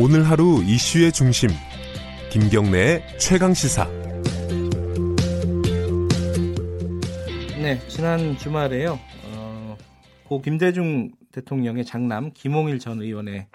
[0.00, 1.48] 오늘 하루 이슈의 중심
[2.30, 3.84] 김경래의 최강 시사.
[7.60, 8.96] 네, 지난 주말에요.
[9.24, 9.76] 어,
[10.22, 13.48] 고 김대중 대통령의 장남 김홍일 전 의원의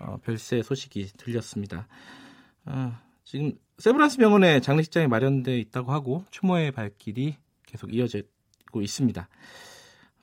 [0.00, 1.88] 어, 별세 소식이 들렸습니다.
[2.66, 2.92] 어,
[3.24, 9.26] 지금 세브란스 병원에 장례식장이 마련돼 있다고 하고 추모의 발길이 계속 이어지고 있습니다.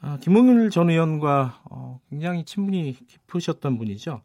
[0.03, 4.21] 어, 김홍일 전 의원과 어, 굉장히 친분이 깊으셨던 분이죠.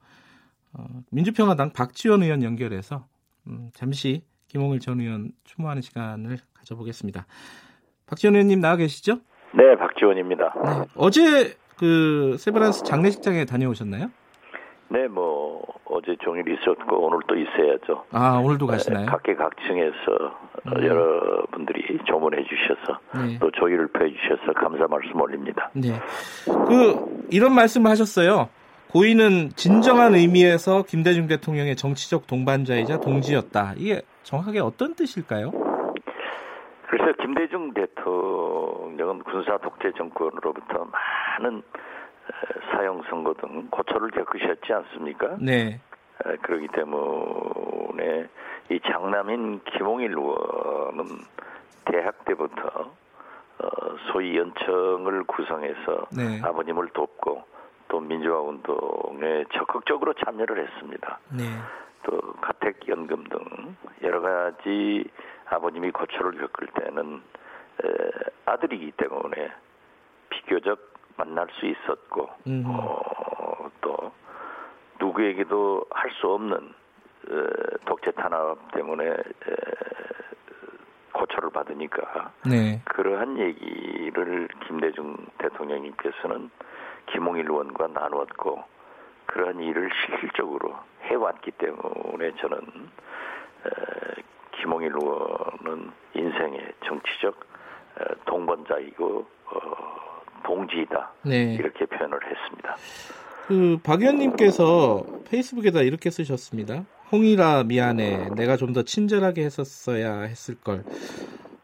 [0.72, 3.06] 어, 민주평화당 박지원 의원 연결해서
[3.46, 7.26] 음, 잠시 김홍일 전 의원 추모하는 시간을 가져보겠습니다.
[8.06, 9.20] 박지원 의원님 나와 계시죠?
[9.52, 10.54] 네, 박지원입니다.
[10.64, 14.10] 네, 어제 그 세브란스 장례식장에 다녀오셨나요?
[14.88, 18.04] 네, 뭐 어제 종일 있었고 오늘 또 있어야죠.
[18.12, 19.06] 아 오늘도 가시나요?
[19.06, 19.94] 네, 각계각층에서
[20.66, 20.84] 음.
[20.84, 23.38] 여러분들이 조문해 주셔서 네.
[23.38, 25.70] 또 조의를 표해 주셔서 감사 말씀 올립니다.
[25.74, 25.90] 네,
[26.66, 28.48] 그 이런 말씀을 하셨어요.
[28.92, 33.74] 고인은 진정한 의미에서 김대중 대통령의 정치적 동반자이자 동지였다.
[33.76, 35.52] 이게 정확하게 어떤 뜻일까요?
[36.88, 40.88] 그래서 김대중 대통령은 군사 독재 정권으로부터
[41.38, 41.62] 많은
[42.72, 45.36] 사형 선고 등 고초를 겪으셨지 않습니까?
[45.40, 45.80] 네.
[46.42, 48.26] 그렇기 때문에
[48.70, 51.04] 이 장남인 김홍일 의원은
[51.84, 52.90] 대학 때부터
[53.62, 53.68] 어,
[54.10, 56.40] 소위 연청을 구성해서 네.
[56.42, 57.44] 아버님을 돕고
[57.90, 61.18] 또 민주화 운동에 적극적으로 참여를 했습니다.
[61.36, 61.44] 네.
[62.04, 65.04] 또 가택 연금 등 여러 가지
[65.46, 67.20] 아버님이 고초를 겪을 때는
[68.46, 69.52] 아들이기 때문에
[70.30, 70.78] 비교적
[71.16, 72.30] 만날 수 있었고
[72.66, 74.12] 어, 또
[75.00, 77.32] 누구에게도 할 수 없는 에,
[77.86, 79.16] 독재 탄압 때문에 에,
[81.12, 82.80] 고초를 받으니까 네.
[82.84, 86.50] 그러한 얘기를 김대중 대통령님께서는
[87.12, 88.62] 김홍일 의원과 나누었고
[89.26, 90.74] 그러한 일을 실질적으로
[91.04, 92.58] 해왔기 때문에 저는
[93.66, 94.22] 에,
[94.60, 97.38] 김홍일 의원은 인생의 정치적
[98.26, 99.60] 동반자이고 어,
[100.44, 101.12] 동지이다.
[101.24, 101.54] 네.
[101.54, 102.76] 이렇게 표현을 했습니다.
[103.46, 106.84] 그 박 의원님께서 페이스북에다 이렇게 쓰셨습니다.
[107.10, 108.30] 홍이라 미안해.
[108.36, 110.84] 내가 좀 더 친절하게 했었어야 했을 걸.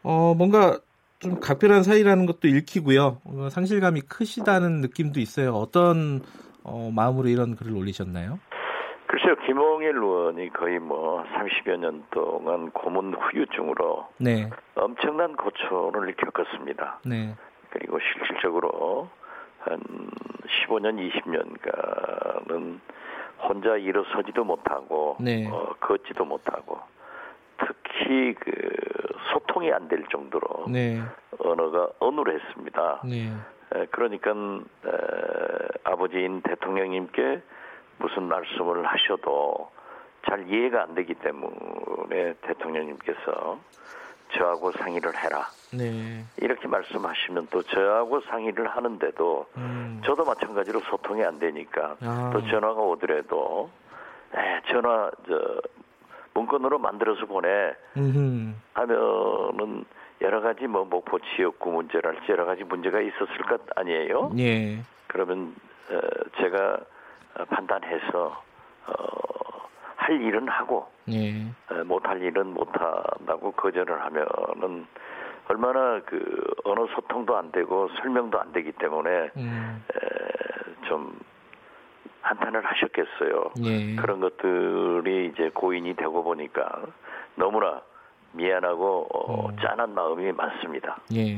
[0.03, 0.79] 어 뭔가
[1.19, 3.21] 좀 각별한 사이라는 것도 읽히고요.
[3.25, 5.51] 어, 상실감이 크시다는 느낌도 있어요.
[5.53, 6.21] 어떤
[6.63, 8.39] 어, 마음으로 이런 글을 올리셨나요?
[9.07, 14.49] 글쎄요, 김홍일 의원이 거의 뭐 30여 년 동안 고문 후유증으로 네.
[14.75, 16.99] 엄청난 고초를 겪었습니다.
[17.05, 17.33] 네.
[17.69, 19.09] 그리고 실질적으로
[19.59, 19.79] 한
[20.67, 22.79] 15년, 20년간은
[23.39, 25.47] 혼자 일어서지도 못하고 네.
[25.49, 26.79] 어, 걷지도 못하고
[27.59, 28.51] 특히 그
[29.33, 31.01] 소통이 안 될 정도로 네.
[31.39, 33.01] 언어가 어눌했습니다.
[33.05, 33.31] 네.
[33.75, 34.89] 에, 그러니까 에,
[35.83, 37.41] 아버지인 대통령님께
[37.99, 39.69] 무슨 말씀을 하셔도
[40.27, 43.57] 잘 이해가 안 되기 때문에 대통령님께서
[44.33, 45.47] 저하고 상의를 해라.
[45.73, 46.23] 네.
[46.37, 50.01] 이렇게 말씀하시면 또 저하고 상의를 하는데도 음.
[50.05, 52.29] 저도 마찬가지로 소통이 안 되니까 아.
[52.33, 53.69] 또 전화가 오더라도
[54.35, 55.61] 에, 전화 저
[56.37, 58.53] 문건으로 만들어서 보내 음흠.
[58.73, 59.85] 하면은
[60.21, 64.31] 여러 가지 뭐 목포 지역구 문제랄지 여러 가지 문제가 있었을 것 아니에요?
[64.37, 64.79] 예.
[65.07, 65.55] 그러면
[65.89, 65.99] 어,
[66.37, 66.79] 제가
[67.49, 68.43] 판단해서
[68.87, 68.93] 어,
[69.95, 71.45] 할 일은 하고 예.
[71.85, 74.85] 못할 일은 못한다고 거절을 하면은
[75.49, 79.85] 얼마나 그 언어 소통도 안 되고 설명도 안 되기 때문에 음.
[79.95, 81.17] 에, 좀
[82.27, 83.51] 한탄을 하셨겠어요.
[83.63, 83.95] 예.
[83.95, 86.83] 그런 것들이 이제 고인이 되고 보니까
[87.35, 87.81] 너무나
[88.33, 89.55] 미안하고 어, 음.
[89.61, 90.97] 짠한 마음이 많습니다.
[91.15, 91.37] 예.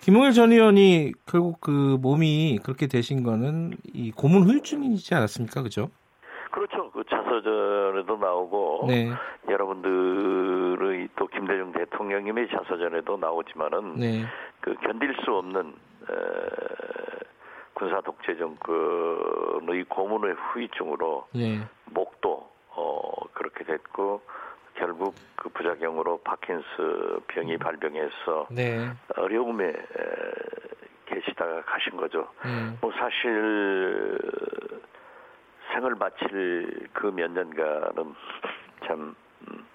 [0.00, 5.62] 김홍일 전 의원이 결국 그 몸이 그렇게 되신 거는 이 고문 후유증이지 않았습니까?
[5.62, 5.90] 그죠?
[6.50, 6.90] 그렇죠.
[6.90, 9.10] 그 자서전에도 나오고 네.
[9.48, 14.24] 여러분들의 또 김대중 대통령님의 자서전에도 나오지만은 네.
[14.60, 15.74] 그 견딜 수 없는
[16.10, 16.67] 에,
[17.78, 21.64] 군사 독재 정권의 고문의 후유증으로 네.
[21.84, 24.20] 목도 어, 그렇게 됐고
[24.74, 28.90] 결국 그 부작용으로 파킨스 병이 발병해서 네.
[29.16, 29.74] 어려움에 에,
[31.06, 32.28] 계시다가 가신 거죠.
[32.44, 32.76] 음.
[32.80, 34.18] 뭐 사실
[35.72, 38.14] 생을 마칠 그 몇 년간은
[38.86, 39.14] 참
[39.48, 39.66] 음,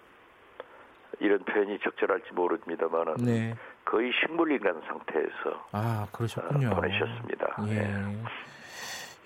[1.21, 3.55] 이런 표현이 적절할지 모릅니다만은 네.
[3.93, 6.71] 거의 식물인간 상태에서 아 그러셨군요.
[6.71, 7.57] 어, 보내셨습니다.
[7.67, 7.73] 예.
[7.75, 8.23] 네.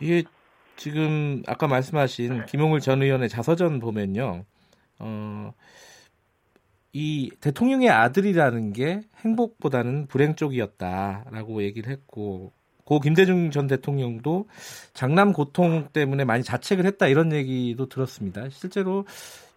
[0.01, 0.23] 이게
[0.75, 4.43] 지금 아까 말씀하신 김용일 전 의원의 자서전 보면요,
[4.99, 5.53] 어,
[6.91, 12.51] 이 대통령의 아들이라는 게 행복보다는 불행 쪽이었다라고 얘기를 했고
[12.87, 14.47] 고 김대중 전 대통령도
[14.93, 18.47] 장남 고통 때문에 많이 자책을 했다 이런 얘기도 들었습니다.
[18.49, 19.03] 실제로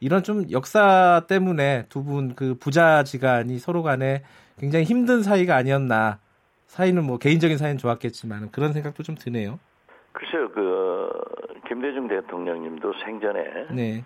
[0.01, 4.25] 이런 좀 역사 때문에 두 분 그 부자지간이 서로 간에
[4.59, 6.19] 굉장히 힘든 사이가 아니었나.
[6.67, 9.59] 사이는 뭐 개인적인 사이는 좋았겠지만 그런 생각도 좀 드네요.
[10.13, 11.11] 글쎄요, 그
[11.69, 14.05] 김대중 대통령님도 생전에 네.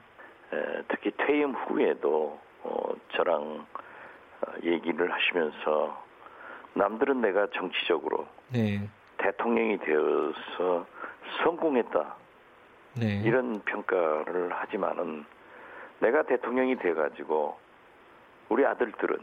[0.53, 0.57] 에,
[0.89, 2.73] 특히 퇴임 후에도 어,
[3.17, 6.03] 저랑 어, 얘기를 하시면서
[6.75, 8.81] 남들은 내가 정치적으로 네.
[9.25, 10.87] 대통령이 되어서
[11.43, 12.17] 성공했다
[13.01, 13.23] 네.
[13.25, 15.25] 이런 평가를 하지만은
[16.01, 17.59] 내가 대통령이 돼가지고
[18.51, 19.17] 우리 아들들은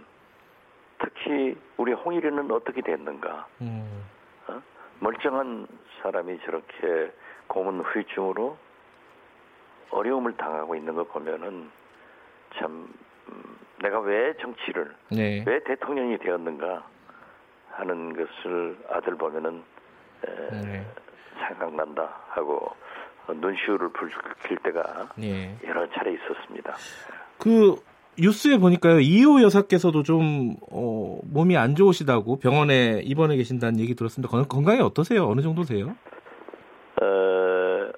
[0.99, 4.03] 특히 우리 홍일이는 어떻게 됐는가 음.
[4.47, 4.61] 어?
[4.99, 5.67] 멀쩡한
[6.01, 7.11] 사람이 저렇게
[7.47, 8.57] 고문 후유증으로
[9.91, 11.69] 어려움을 당하고 있는 거 보면은
[12.55, 12.91] 참
[13.29, 15.43] 음, 내가 왜 정치를 네.
[15.45, 16.87] 왜 대통령이 되었는가
[17.71, 19.70] 하는 것을 아들 보면은 에,
[20.51, 20.85] 네.
[21.47, 22.69] 생각난다 하고
[23.27, 25.57] 눈시울을 붉힐 때가 네.
[25.65, 26.75] 여러 차례 있었습니다.
[27.37, 27.75] 그
[28.19, 34.29] 뉴스에 보니까요 이호 여사께서도 좀 어, 몸이 안 좋으시다고 병원에 입원해 계신다는 얘기 들었습니다.
[34.29, 35.27] 건, 건강이 어떠세요?
[35.27, 35.95] 어느 정도세요?
[37.01, 37.91] 어,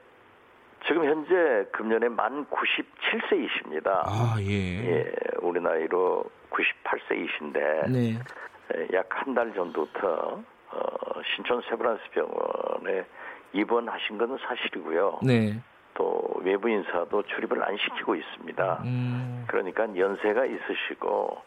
[0.88, 3.88] 지금 현재 금년에 만 97세이십니다.
[4.06, 4.52] 아 예.
[4.52, 5.12] 예,
[5.42, 8.20] 우리 나이로 98세이신데 네.
[8.94, 10.44] 약한 달 전부터 어,
[11.36, 13.06] 신촌 세브란스 병원에
[13.54, 15.20] 입원하신 것은 사실이고요.
[15.24, 15.60] 네.
[15.94, 18.82] 또 외부 인사도 출입을 안 시키고 있습니다.
[18.84, 19.46] 음.
[19.48, 21.42] 그러니까 연세가 있으시고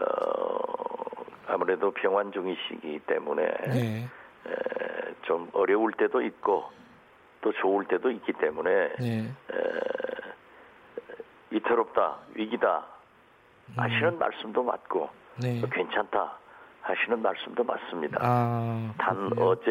[0.00, 1.04] 어,
[1.46, 4.08] 아무래도 병환 중이시기 때문에 네.
[4.46, 6.64] 에, 좀 어려울 때도 있고
[7.40, 9.20] 또 좋을 때도 있기 때문에 네.
[9.20, 9.64] 에,
[11.50, 12.84] 위태롭다 위기다
[13.76, 15.08] 하시는 말씀도 맞고
[15.40, 15.62] 네.
[15.70, 16.38] 괜찮다
[16.84, 18.18] 하시는 말씀도 맞습니다.
[18.20, 18.92] 아.
[18.98, 19.30] 단.
[19.38, 19.70] 어제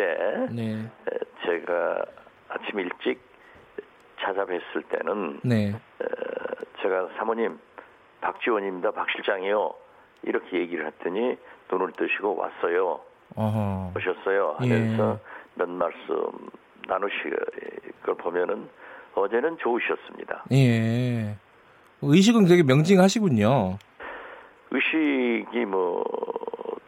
[0.52, 0.80] 네.
[0.82, 2.04] 에, 제가
[2.50, 3.22] 아침 일찍
[4.20, 5.70] 찾아뵀을 때는 네.
[5.70, 6.06] 에,
[6.82, 7.60] 제가 사모님
[8.22, 9.74] 박지원입니다 박 실장이요
[10.24, 11.38] 이렇게 얘기를 했더니
[11.72, 13.00] 눈을 뜨시고 왔어요
[13.36, 13.92] 어허.
[13.96, 14.70] 오셨어요 예.
[14.74, 15.20] 하면서
[15.56, 16.16] 몇 말씀
[16.88, 17.36] 나누실
[18.04, 18.70] 걸 보면은
[19.14, 21.36] 어제는 좋으셨습니다 예.
[22.02, 23.78] 의식은 되게 명징하시군요.
[24.72, 26.04] 의식이 뭐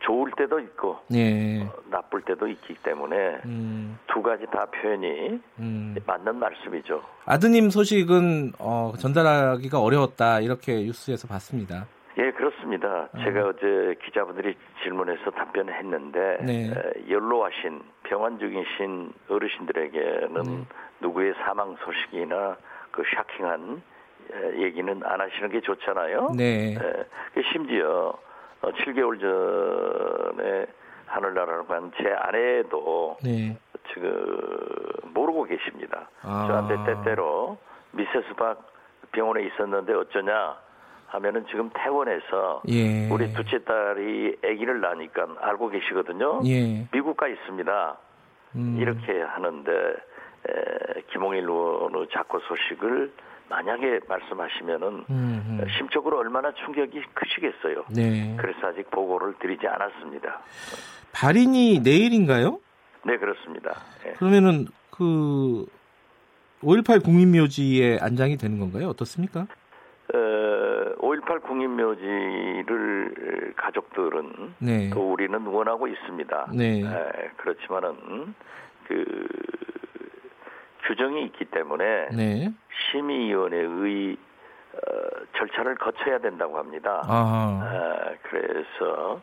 [0.05, 1.63] 좋을 때도 있고 예.
[1.63, 3.97] 어, 나쁠 때도 있기 때문에 음.
[4.07, 5.95] 두 가지 다 표현이 음.
[6.05, 7.01] 맞는 말씀이죠.
[7.25, 11.87] 아드님 소식은 어, 전달하기가 어려웠다 이렇게 뉴스에서 봤습니다.
[12.17, 13.09] 예, 그렇습니다.
[13.23, 16.71] 제가 어제 기자분들이 질문해서 답변했는데 네.
[16.71, 20.65] 에, 연로하신 병환 중이신 어르신들에게는 네.
[21.01, 22.55] 누구의 사망 소식이나
[22.91, 23.81] 그 샤킹한
[24.31, 26.31] 에, 얘기는 안 하시는 게 좋잖아요.
[26.37, 26.75] 네.
[26.75, 28.17] 에, 그 심지어
[28.65, 30.65] 어, 7개월 전에
[31.05, 33.55] 하늘나라로 간 제 아내도 네.
[33.93, 34.11] 지금
[35.13, 36.09] 모르고 계십니다.
[36.23, 36.45] 아.
[36.47, 37.57] 저한테 때때로
[37.91, 38.71] 미세스 박
[39.11, 40.57] 병원에 있었는데 어쩌냐
[41.07, 43.07] 하면은 지금 퇴원해서 예.
[43.09, 46.41] 우리 둘째 딸이 아기를 낳으니까 알고 계시거든요.
[46.45, 46.87] 예.
[46.91, 47.97] 미국 가 있습니다.
[48.55, 48.77] 음.
[48.79, 53.13] 이렇게 하는데 에, 김홍일 의원의 자꾸 소식을
[53.49, 55.61] 만약에 말씀하시면은 음, 음.
[55.77, 57.85] 심적으로 얼마나 충격이 크시겠어요.
[57.95, 58.35] 네.
[58.39, 60.41] 그래서 아직 보고를 드리지 않았습니다.
[61.13, 62.59] 발인이 내일인가요?
[63.05, 63.75] 네 그렇습니다.
[64.05, 64.13] 예.
[64.13, 65.65] 그러면은 그
[66.61, 68.87] 5.18 국민묘지에 안장이 되는 건가요?
[68.89, 69.41] 어떻습니까?
[70.13, 70.17] 어,
[70.97, 74.89] 5.18 국민묘지를 가족들은 네.
[74.89, 76.51] 또 우리는 원하고 있습니다.
[76.55, 76.81] 네.
[76.81, 78.33] 에, 그렇지만은
[78.87, 79.05] 그
[80.85, 82.51] 규정이 있기 때문에 네.
[82.91, 84.17] 심의위원회의
[84.73, 84.79] 어,
[85.37, 87.01] 절차를 거쳐야 된다고 합니다.
[87.07, 88.09] 아.
[88.11, 89.21] 에, 그래서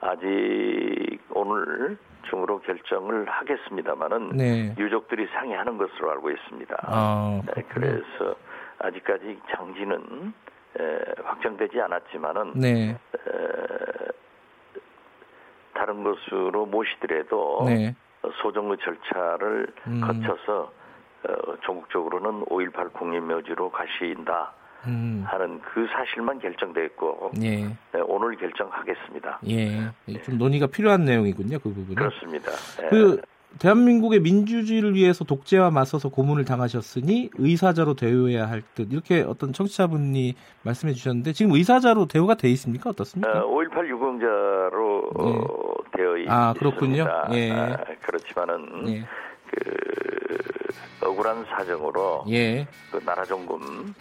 [0.00, 4.74] 아직 오늘 중으로 결정을 하겠습니다마는 네.
[4.78, 6.76] 유족들이 상의하는 것으로 알고 있습니다.
[6.82, 7.42] 아.
[7.54, 8.36] 네, 그래서
[8.78, 10.32] 아직까지 장지는
[10.78, 12.90] 에, 확정되지 않았지만은 네.
[12.90, 12.98] 에,
[15.74, 17.94] 다른 곳으로 모시더라도 네.
[18.40, 20.00] 소정의 절차를 음.
[20.00, 20.72] 거쳐서
[21.28, 24.52] 어, 전국적으로는 5.18 국립묘지로 가신다
[24.86, 25.22] 음.
[25.26, 27.66] 하는 그 사실만 결정됐고 예.
[27.66, 29.40] 네, 오늘 결정하겠습니다.
[29.48, 29.92] 예.
[30.24, 31.58] 좀 논의가 필요한 내용이군요.
[31.60, 31.94] 그 부분은.
[31.94, 32.50] 그렇습니다.
[32.82, 32.88] 예.
[32.88, 33.20] 그
[33.60, 40.94] 대한민국의 민주주의를 위해서 독재와 맞서서 고문을 당하셨으니 의사자로 대우해야 할 듯 이렇게 어떤 청취자분이 말씀해
[40.94, 42.88] 주셨는데 지금 의사자로 대우가 돼 있습니까?
[42.90, 43.40] 어떻습니까?
[43.44, 47.02] 어, 5.18 유공자로 어, 되어 있, 아, 그렇군요.
[47.02, 47.28] 있습니다.
[47.32, 47.50] 예.
[47.52, 49.00] 아, 그렇지만은 예.
[49.00, 49.06] 그
[51.00, 52.66] 억울한 사정으로 예.
[52.90, 53.94] 그 나라 종금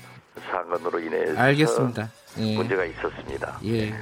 [0.50, 2.10] 사건으로 인해서 알겠습니다.
[2.40, 2.56] 예.
[2.56, 3.60] 문제가 있었습니다.
[3.66, 3.94] 예.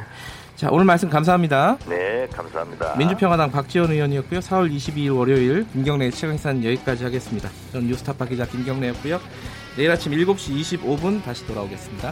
[0.56, 1.78] 자, 오늘 말씀 감사합니다.
[1.88, 2.96] 네, 감사합니다.
[2.98, 4.42] 민주평화당 박지원 의원이었고요.
[4.42, 7.50] 4월 22일 월요일 김경래 최강산 여기까지 하겠습니다.
[7.72, 9.22] 저는 뉴스타파 기자 김경래였고요.
[9.78, 12.12] 내일 아침 7시 25분 다시 돌아오겠습니다.